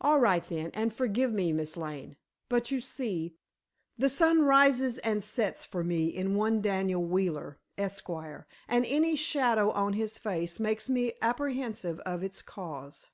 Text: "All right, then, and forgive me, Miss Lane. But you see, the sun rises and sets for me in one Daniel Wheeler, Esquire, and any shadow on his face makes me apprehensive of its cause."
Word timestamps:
"All 0.00 0.18
right, 0.18 0.42
then, 0.48 0.70
and 0.72 0.94
forgive 0.94 1.30
me, 1.30 1.52
Miss 1.52 1.76
Lane. 1.76 2.16
But 2.48 2.70
you 2.70 2.80
see, 2.80 3.36
the 3.98 4.08
sun 4.08 4.44
rises 4.46 4.96
and 5.00 5.22
sets 5.22 5.62
for 5.62 5.84
me 5.84 6.06
in 6.08 6.34
one 6.36 6.62
Daniel 6.62 7.04
Wheeler, 7.04 7.58
Esquire, 7.76 8.46
and 8.66 8.86
any 8.86 9.14
shadow 9.14 9.70
on 9.72 9.92
his 9.92 10.16
face 10.16 10.58
makes 10.58 10.88
me 10.88 11.12
apprehensive 11.20 12.00
of 12.06 12.22
its 12.22 12.40
cause." 12.40 13.08